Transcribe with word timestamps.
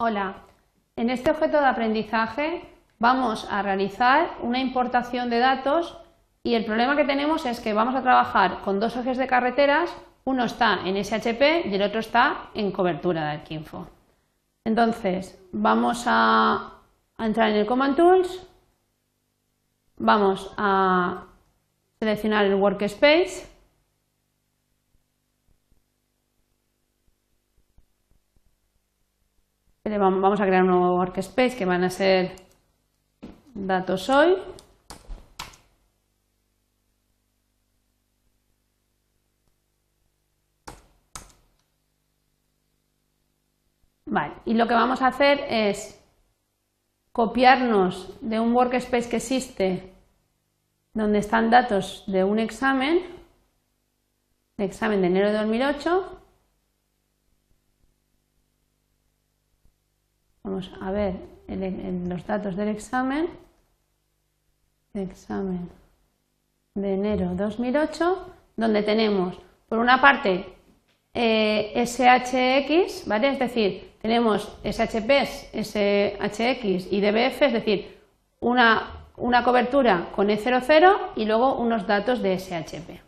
Hola, 0.00 0.36
en 0.94 1.10
este 1.10 1.32
objeto 1.32 1.58
de 1.58 1.66
aprendizaje 1.66 2.62
vamos 3.00 3.48
a 3.50 3.62
realizar 3.62 4.30
una 4.42 4.60
importación 4.60 5.28
de 5.28 5.40
datos 5.40 5.98
y 6.44 6.54
el 6.54 6.64
problema 6.64 6.94
que 6.94 7.04
tenemos 7.04 7.44
es 7.46 7.58
que 7.58 7.74
vamos 7.74 7.96
a 7.96 8.02
trabajar 8.02 8.60
con 8.60 8.78
dos 8.78 8.94
ejes 8.94 9.18
de 9.18 9.26
carreteras, 9.26 9.92
uno 10.22 10.44
está 10.44 10.86
en 10.86 11.04
SHP 11.04 11.66
y 11.66 11.74
el 11.74 11.82
otro 11.82 11.98
está 11.98 12.50
en 12.54 12.70
cobertura 12.70 13.24
de 13.24 13.30
Arquinfo. 13.38 13.88
Entonces, 14.64 15.36
vamos 15.50 16.04
a, 16.06 16.74
entrar 17.18 17.50
en 17.50 17.56
el 17.56 17.66
Command 17.66 17.96
Tools, 17.96 18.46
vamos 19.96 20.54
a 20.56 21.24
seleccionar 21.98 22.44
el 22.44 22.54
Workspace 22.54 23.48
Vamos 29.96 30.40
a 30.40 30.46
crear 30.46 30.62
un 30.62 30.68
nuevo 30.68 30.96
workspace 30.96 31.56
que 31.56 31.64
van 31.64 31.82
a 31.82 31.88
ser 31.88 32.32
datos 33.54 34.10
hoy. 34.10 34.36
Vale, 44.04 44.34
y 44.44 44.54
lo 44.54 44.66
que 44.68 44.74
vamos 44.74 45.00
a 45.00 45.06
hacer 45.06 45.44
es 45.48 45.98
copiarnos 47.12 48.14
de 48.20 48.40
un 48.40 48.54
workspace 48.54 49.08
que 49.08 49.16
existe 49.16 49.92
donde 50.92 51.18
están 51.18 51.50
datos 51.50 52.04
de 52.06 52.24
un 52.24 52.38
examen, 52.38 53.00
examen 54.58 55.00
de 55.00 55.06
enero 55.06 55.28
de 55.28 55.38
2008, 55.38 56.18
A 60.80 60.90
ver 60.90 61.14
los 61.48 62.26
datos 62.26 62.56
del 62.56 62.68
examen. 62.68 63.28
Examen 64.94 65.68
de 66.74 66.94
enero 66.94 67.32
2008, 67.34 68.34
donde 68.56 68.82
tenemos, 68.82 69.36
por 69.68 69.78
una 69.78 70.00
parte, 70.00 70.46
eh, 71.14 71.72
SHX, 71.74 73.06
¿vale? 73.06 73.30
Es 73.30 73.38
decir, 73.38 73.92
tenemos 74.00 74.56
SHPs, 74.64 75.50
SHX 75.52 76.92
y 76.92 77.00
DBF, 77.00 77.42
es 77.42 77.52
decir, 77.52 77.98
una, 78.40 79.06
una 79.16 79.42
cobertura 79.42 80.10
con 80.14 80.28
E00 80.28 81.12
y 81.16 81.24
luego 81.24 81.56
unos 81.56 81.86
datos 81.86 82.22
de 82.22 82.38
SHP. 82.38 83.00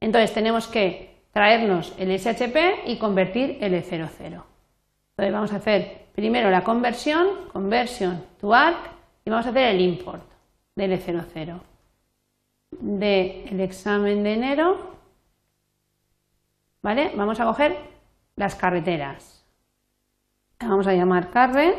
Entonces 0.00 0.32
tenemos 0.32 0.68
que 0.68 1.16
traernos 1.32 1.94
el 1.98 2.10
SHP 2.18 2.86
y 2.86 2.98
convertir 2.98 3.58
el 3.60 3.74
E00. 3.74 4.10
Entonces 4.20 5.32
vamos 5.32 5.52
a 5.52 5.56
hacer 5.56 6.05
primero 6.16 6.50
la 6.50 6.64
conversión, 6.64 7.28
conversion 7.52 8.24
to 8.40 8.52
arc, 8.52 8.78
y 9.24 9.30
vamos 9.30 9.46
a 9.46 9.50
hacer 9.50 9.74
el 9.74 9.80
import 9.82 10.24
del 10.74 10.92
E00 10.92 11.60
del 12.70 13.60
examen 13.60 14.22
de 14.22 14.32
enero. 14.32 14.96
¿Vale? 16.82 17.12
Vamos 17.14 17.38
a 17.38 17.44
coger 17.44 17.76
las 18.36 18.54
carreteras. 18.54 19.44
Vamos 20.60 20.86
a 20.86 20.94
llamar 20.94 21.30
carre. 21.30 21.74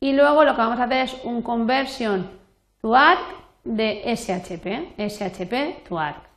Y 0.00 0.12
luego 0.12 0.44
lo 0.44 0.52
que 0.52 0.60
vamos 0.60 0.78
a 0.78 0.84
hacer 0.84 1.04
es 1.04 1.24
un 1.24 1.42
conversion 1.42 2.28
to 2.80 2.94
arc 2.94 3.20
de 3.64 4.02
SHP, 4.14 4.98
SHP 4.98 5.88
to 5.88 5.98
arc. 5.98 6.31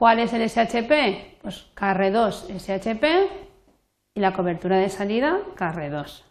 ¿Cuál 0.00 0.18
es 0.20 0.32
el 0.32 0.48
SHP? 0.48 1.42
Pues 1.42 1.66
carre 1.74 2.10
2 2.10 2.48
SHP 2.56 3.04
y 4.14 4.20
la 4.20 4.32
cobertura 4.32 4.78
de 4.78 4.88
salida 4.88 5.40
carre 5.56 5.90
2. 5.90 6.24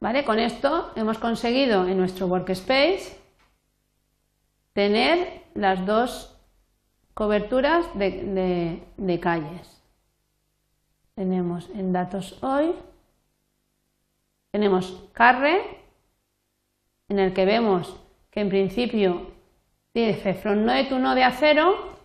¿Vale? 0.00 0.24
Con 0.24 0.38
esto 0.38 0.90
hemos 0.96 1.18
conseguido 1.18 1.86
en 1.86 1.98
nuestro 1.98 2.28
workspace 2.28 3.20
tener 4.72 5.42
las 5.52 5.84
dos 5.84 6.34
coberturas 7.12 7.84
de, 7.92 8.82
de 8.96 9.20
calles. 9.20 9.82
Tenemos 11.14 11.68
en 11.74 11.92
datos 11.92 12.42
hoy, 12.42 12.74
tenemos 14.50 15.04
carre, 15.12 15.60
en 17.10 17.18
el 17.18 17.34
que 17.34 17.44
vemos 17.44 17.94
en 18.40 18.48
principio 18.48 19.32
dice 19.94 20.34
from 20.34 20.64
node 20.64 20.84
to 20.84 20.98
node 20.98 21.22
a 21.22 21.32
0 21.32 21.96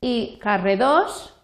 y 0.00 0.38
carre 0.40 0.76
2 0.76 1.34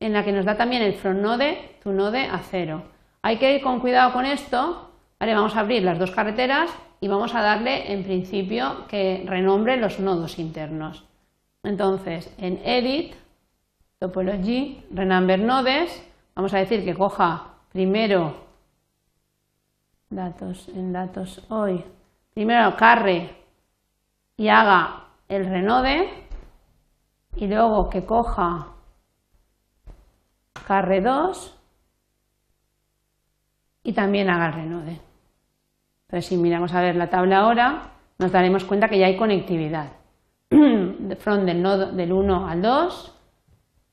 en 0.00 0.12
la 0.12 0.24
que 0.24 0.32
nos 0.32 0.44
da 0.44 0.56
también 0.56 0.82
el 0.82 0.94
from 0.94 1.20
node 1.20 1.76
to 1.82 1.92
node 1.92 2.24
a 2.24 2.38
0. 2.38 2.82
Hay 3.22 3.38
que 3.38 3.56
ir 3.56 3.62
con 3.62 3.80
cuidado 3.80 4.12
con 4.12 4.24
esto, 4.24 4.90
¿vale? 5.18 5.34
vamos 5.34 5.56
a 5.56 5.60
abrir 5.60 5.82
las 5.82 5.98
dos 5.98 6.10
carreteras 6.10 6.70
y 7.00 7.08
vamos 7.08 7.34
a 7.34 7.42
darle 7.42 7.92
en 7.92 8.02
principio 8.02 8.86
que 8.88 9.24
renombre 9.26 9.76
los 9.76 10.00
nodos 10.00 10.38
internos. 10.38 11.04
Entonces, 11.62 12.32
en 12.38 12.60
edit, 12.64 13.14
topology, 13.98 14.82
renumber 14.90 15.40
nodes, 15.40 16.02
vamos 16.34 16.54
a 16.54 16.58
decir 16.58 16.84
que 16.84 16.94
coja 16.94 17.54
primero 17.72 18.48
datos 20.08 20.68
en 20.68 20.92
datos 20.92 21.42
hoy 21.50 21.84
primero 22.34 22.76
carre 22.76 23.36
y 24.36 24.48
haga 24.48 25.08
el 25.28 25.46
renode 25.46 26.08
y 27.36 27.46
luego 27.46 27.88
que 27.88 28.04
coja 28.04 28.74
carre 30.66 31.00
2 31.00 31.58
y 33.82 33.92
también 33.92 34.30
haga 34.30 34.46
el 34.46 34.52
renode. 34.52 35.00
Entonces, 36.06 36.26
si 36.26 36.36
miramos 36.36 36.74
a 36.74 36.80
ver 36.80 36.96
la 36.96 37.08
tabla 37.08 37.38
ahora, 37.38 37.92
nos 38.18 38.32
daremos 38.32 38.64
cuenta 38.64 38.88
que 38.88 38.98
ya 38.98 39.06
hay 39.06 39.16
conectividad. 39.16 39.92
Front 41.18 41.44
del, 41.44 41.62
nodo, 41.62 41.92
del 41.92 42.12
1 42.12 42.48
al 42.48 42.62
2 42.62 43.18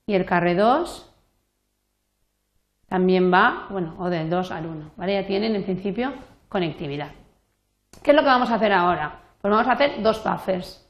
y 0.07 0.13
el 0.15 0.25
carre 0.25 0.55
2 0.55 1.13
también 2.87 3.31
va, 3.31 3.67
bueno, 3.69 3.95
o 3.99 4.09
del 4.09 4.29
2 4.29 4.51
al 4.51 4.65
1, 4.65 4.91
¿vale? 4.97 5.13
Ya 5.13 5.27
tienen 5.27 5.55
en 5.55 5.63
principio 5.63 6.13
conectividad. 6.49 7.11
¿Qué 8.03 8.11
es 8.11 8.15
lo 8.15 8.23
que 8.23 8.29
vamos 8.29 8.49
a 8.51 8.55
hacer 8.55 8.71
ahora? 8.73 9.19
Pues 9.41 9.51
vamos 9.51 9.67
a 9.67 9.73
hacer 9.73 10.01
dos 10.01 10.23
buffers. 10.23 10.83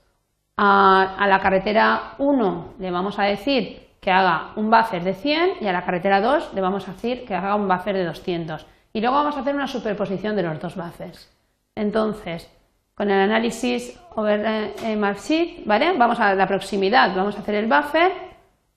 A, 0.57 1.27
la 1.27 1.39
carretera 1.39 2.13
1 2.17 2.73
le 2.79 2.91
vamos 2.91 3.19
a 3.19 3.23
decir 3.23 3.95
que 4.01 4.11
haga 4.11 4.53
un 4.55 4.71
buffer 4.71 5.03
de 5.03 5.13
100 5.13 5.57
y 5.61 5.67
a 5.67 5.73
la 5.73 5.83
carretera 5.83 6.21
2 6.21 6.53
le 6.53 6.61
vamos 6.61 6.87
a 6.87 6.93
decir 6.93 7.25
que 7.25 7.35
haga 7.35 7.55
un 7.55 7.67
buffer 7.67 7.95
de 7.95 8.05
200. 8.05 8.65
Y 8.93 9.01
luego 9.01 9.15
vamos 9.15 9.37
a 9.37 9.41
hacer 9.41 9.53
una 9.53 9.67
superposición 9.67 10.35
de 10.35 10.43
los 10.43 10.59
dos 10.59 10.75
buffers. 10.75 11.29
Entonces, 11.75 12.51
con 12.95 13.11
el 13.11 13.19
análisis 13.19 13.99
over 14.15 14.73
eh, 14.83 15.63
¿vale? 15.65 15.97
Vamos 15.97 16.19
a 16.19 16.33
la 16.33 16.47
proximidad, 16.47 17.15
vamos 17.15 17.35
a 17.35 17.41
hacer 17.41 17.53
el 17.53 17.67
buffer, 17.67 18.11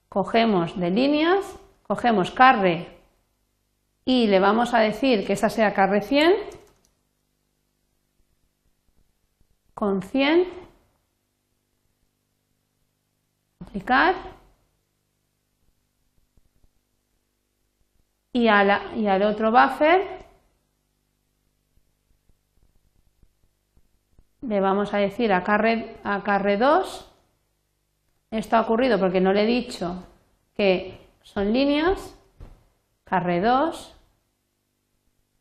cogemos 0.09 0.79
de 0.79 0.91
líneas, 0.91 1.59
cogemos 1.87 2.29
carre 2.29 2.99
y 4.05 4.27
le 4.27 4.39
vamos 4.39 4.73
a 4.75 4.79
decir 4.79 5.25
que 5.25 5.33
esa 5.33 5.49
sea 5.49 5.73
carre 5.73 6.01
100 6.01 6.33
con 9.81 10.03
100, 10.03 10.47
aplicar. 13.61 14.13
Y, 18.31 18.43
y 18.43 18.47
al 18.47 19.23
otro 19.23 19.49
buffer. 19.51 20.23
Le 24.41 24.59
vamos 24.59 24.93
a 24.93 24.97
decir 24.97 25.33
a 25.33 25.43
carre, 25.43 25.97
a 26.03 26.21
carre 26.21 26.57
2, 26.57 27.11
esto 28.29 28.57
ha 28.57 28.61
ocurrido 28.61 28.99
porque 28.99 29.19
no 29.19 29.33
le 29.33 29.45
he 29.45 29.47
dicho 29.47 30.05
que 30.55 31.01
son 31.23 31.51
líneas, 31.51 32.15
carre 33.03 33.41
2, 33.41 33.95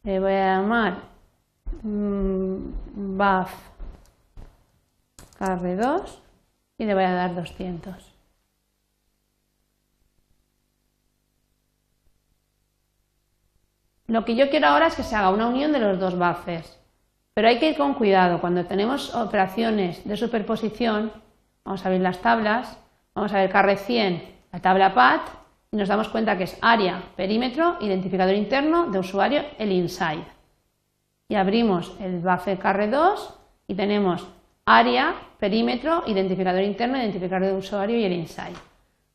le 0.04 0.18
voy 0.18 0.32
a 0.32 0.56
llamar 0.56 1.02
mm, 1.82 3.18
buff 3.18 3.69
carre 5.40 5.74
2 5.74 6.22
y 6.76 6.84
le 6.84 6.92
voy 6.92 7.04
a 7.04 7.14
dar 7.14 7.34
200. 7.34 7.94
Lo 14.06 14.26
que 14.26 14.36
yo 14.36 14.50
quiero 14.50 14.66
ahora 14.66 14.88
es 14.88 14.96
que 14.96 15.02
se 15.02 15.16
haga 15.16 15.30
una 15.30 15.46
unión 15.46 15.72
de 15.72 15.78
los 15.78 15.98
dos 15.98 16.18
buffers, 16.18 16.78
pero 17.32 17.48
hay 17.48 17.58
que 17.58 17.70
ir 17.70 17.78
con 17.78 17.94
cuidado. 17.94 18.42
Cuando 18.42 18.66
tenemos 18.66 19.14
operaciones 19.14 20.06
de 20.06 20.18
superposición, 20.18 21.10
vamos 21.64 21.86
a 21.86 21.88
ver 21.88 22.02
las 22.02 22.20
tablas, 22.20 22.78
vamos 23.14 23.32
a 23.32 23.38
ver 23.38 23.48
carre 23.50 23.78
100, 23.78 24.22
la 24.52 24.60
tabla 24.60 24.92
PAT, 24.92 25.22
y 25.72 25.76
nos 25.78 25.88
damos 25.88 26.10
cuenta 26.10 26.36
que 26.36 26.44
es 26.44 26.58
área, 26.60 27.02
perímetro, 27.16 27.78
identificador 27.80 28.34
interno 28.34 28.90
de 28.90 28.98
usuario, 28.98 29.42
el 29.56 29.72
inside. 29.72 30.26
Y 31.28 31.36
abrimos 31.36 31.96
el 31.98 32.18
buffer 32.18 32.58
carre 32.58 32.88
2 32.88 33.38
y 33.68 33.74
tenemos 33.74 34.26
área, 34.78 35.14
perímetro, 35.38 36.04
identificador 36.06 36.62
interno, 36.62 36.98
identificador 36.98 37.48
de 37.48 37.54
usuario 37.54 37.98
y 37.98 38.04
el 38.04 38.12
insight. 38.12 38.56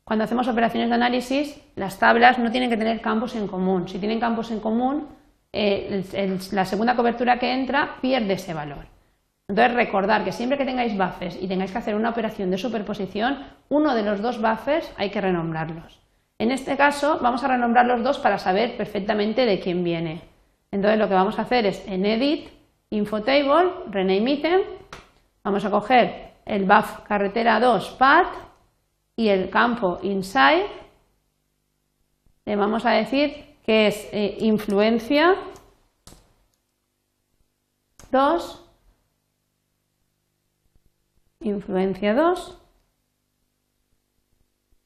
Cuando 0.04 0.24
hacemos 0.24 0.46
operaciones 0.46 0.88
de 0.88 0.94
análisis, 0.94 1.60
las 1.74 1.98
tablas 1.98 2.38
no 2.38 2.50
tienen 2.50 2.70
que 2.70 2.76
tener 2.76 3.00
campos 3.00 3.34
en 3.34 3.48
común. 3.48 3.88
Si 3.88 3.98
tienen 3.98 4.20
campos 4.20 4.50
en 4.50 4.60
común, 4.60 5.08
eh, 5.52 6.04
la 6.52 6.64
segunda 6.64 6.94
cobertura 6.94 7.38
que 7.38 7.52
entra 7.52 7.96
pierde 8.00 8.34
ese 8.34 8.54
valor. 8.54 8.86
Entonces, 9.48 9.74
recordar 9.74 10.24
que 10.24 10.32
siempre 10.32 10.58
que 10.58 10.64
tengáis 10.64 10.96
buffers 10.96 11.40
y 11.40 11.48
tengáis 11.48 11.72
que 11.72 11.78
hacer 11.78 11.94
una 11.94 12.10
operación 12.10 12.50
de 12.50 12.58
superposición, 12.58 13.38
uno 13.68 13.94
de 13.94 14.02
los 14.02 14.20
dos 14.20 14.40
buffers 14.40 14.92
hay 14.96 15.10
que 15.10 15.20
renombrarlos. 15.20 16.00
En 16.38 16.50
este 16.50 16.76
caso, 16.76 17.18
vamos 17.22 17.42
a 17.42 17.48
renombrar 17.48 17.86
los 17.86 18.02
dos 18.02 18.18
para 18.18 18.38
saber 18.38 18.76
perfectamente 18.76 19.46
de 19.46 19.58
quién 19.60 19.82
viene. 19.82 20.20
Entonces, 20.70 20.98
lo 20.98 21.08
que 21.08 21.14
vamos 21.14 21.38
a 21.38 21.42
hacer 21.42 21.64
es 21.64 21.82
en 21.86 22.04
Edit, 22.04 22.48
Infotable, 22.90 23.70
Rename 23.90 24.32
Item, 24.32 24.60
vamos 25.46 25.64
a 25.64 25.70
coger 25.70 26.32
el 26.44 26.64
buff 26.64 27.02
carretera 27.06 27.60
2 27.60 27.90
path 27.96 28.34
y 29.14 29.28
el 29.28 29.48
campo 29.48 30.00
inside, 30.02 30.66
le 32.44 32.56
vamos 32.56 32.84
a 32.84 32.90
decir 32.90 33.54
que 33.64 33.86
es 33.86 34.08
eh, 34.12 34.38
influencia 34.40 35.36
2 38.10 38.64
influencia 41.42 42.12
2. 42.12 42.58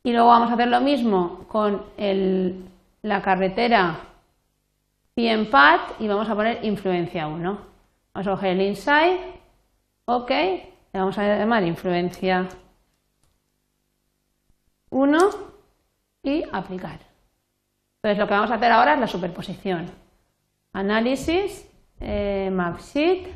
Y 0.03 0.13
luego 0.13 0.29
vamos 0.29 0.51
a 0.51 0.55
hacer 0.55 0.69
lo 0.69 0.83
mismo 0.83 1.47
con 1.49 1.85
la 3.01 3.23
carretera 3.23 4.01
100 5.15 5.51
path 5.51 6.01
y 6.01 6.07
vamos 6.07 6.29
a 6.29 6.35
poner 6.35 6.63
influencia 6.67 7.29
1. 7.29 7.59
Vamos 8.13 8.27
a 8.27 8.31
coger 8.31 8.51
el 8.51 8.61
inside, 8.61 9.40
ok, 10.05 10.31
le 10.31 10.71
vamos 10.93 11.19
a 11.19 11.39
llamar 11.39 11.63
influencia 11.65 12.49
1 14.91 15.19
y 16.23 16.45
aplicar. 16.53 16.99
Entonces 17.97 18.19
lo 18.19 18.27
que 18.27 18.35
vamos 18.35 18.51
a 18.51 18.55
hacer 18.55 18.73
ahora 18.73 18.95
es 18.95 19.01
la 19.01 19.07
superposición. 19.07 19.87
Análisis, 20.73 21.69
eh, 22.01 22.51
map 22.53 22.79
sheet, 22.81 23.29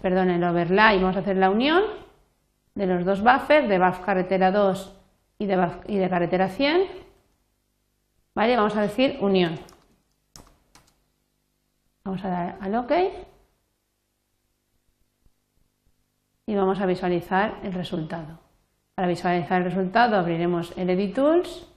perdón, 0.00 0.30
el 0.30 0.44
overlay, 0.44 0.98
vamos 0.98 1.16
a 1.16 1.20
hacer 1.20 1.36
la 1.36 1.50
unión 1.50 1.82
de 2.74 2.86
los 2.86 3.04
dos 3.04 3.22
buffers, 3.22 3.68
de 3.68 3.78
buff 3.78 4.00
carretera 4.00 4.50
2 4.52 4.96
y 5.38 5.46
de, 5.46 5.70
y 5.86 5.98
de 5.98 6.08
carretera 6.08 6.48
100. 6.48 6.82
¿Vale? 8.34 8.56
Vamos 8.56 8.76
a 8.76 8.82
decir 8.82 9.18
unión. 9.20 9.58
Vamos 12.04 12.24
a 12.24 12.28
dar 12.28 12.58
al 12.60 12.74
OK. 12.76 12.92
Y 16.48 16.54
vamos 16.54 16.80
a 16.80 16.86
visualizar 16.86 17.60
el 17.62 17.74
resultado. 17.74 18.38
Para 18.94 19.06
visualizar 19.06 19.60
el 19.60 19.68
resultado 19.68 20.16
abriremos 20.16 20.72
el 20.78 20.88
Edit 20.88 21.14
Tools 21.14 21.68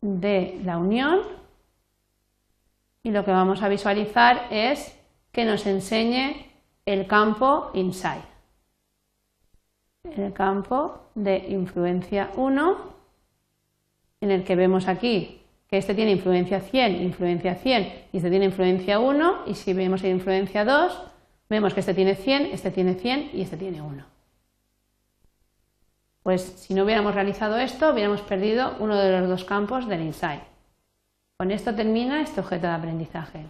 de 0.00 0.58
la 0.64 0.78
unión 0.78 1.20
y 3.02 3.10
lo 3.10 3.26
que 3.26 3.30
vamos 3.30 3.62
a 3.62 3.68
visualizar 3.68 4.46
es 4.50 4.98
que 5.32 5.44
nos 5.44 5.66
enseñe 5.66 6.50
el 6.86 7.06
campo 7.06 7.70
inside. 7.74 8.24
El 10.02 10.32
campo 10.32 11.10
de 11.14 11.44
influencia 11.50 12.30
1, 12.36 12.76
en 14.22 14.30
el 14.30 14.44
que 14.44 14.56
vemos 14.56 14.88
aquí 14.88 15.43
que 15.74 15.78
este 15.78 15.96
tiene 15.96 16.12
influencia 16.12 16.60
100, 16.60 17.02
influencia 17.02 17.56
100 17.56 17.82
y 18.12 18.18
este 18.18 18.30
tiene 18.30 18.44
influencia 18.44 19.00
1 19.00 19.38
y 19.48 19.54
si 19.54 19.72
vemos 19.72 20.04
el 20.04 20.10
influencia 20.12 20.64
2, 20.64 21.02
vemos 21.48 21.74
que 21.74 21.80
este 21.80 21.94
tiene 21.94 22.14
100, 22.14 22.50
este 22.52 22.70
tiene 22.70 22.94
100 22.94 23.30
y 23.32 23.42
este 23.42 23.56
tiene 23.56 23.82
1. 23.82 24.04
Pues 26.22 26.42
si 26.42 26.74
no 26.74 26.84
hubiéramos 26.84 27.12
realizado 27.12 27.58
esto, 27.58 27.90
hubiéramos 27.92 28.20
perdido 28.20 28.76
uno 28.78 28.96
de 28.96 29.18
los 29.18 29.28
dos 29.28 29.42
campos 29.42 29.88
del 29.88 30.02
inside. 30.02 30.44
Con 31.38 31.50
esto 31.50 31.74
termina 31.74 32.22
este 32.22 32.38
objeto 32.38 32.68
de 32.68 32.72
aprendizaje. 32.74 33.40